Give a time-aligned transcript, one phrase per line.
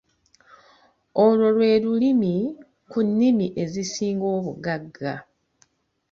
[1.23, 2.35] Olwo lwe lumu
[2.89, 5.13] ki nnimi ezisinga obugagga.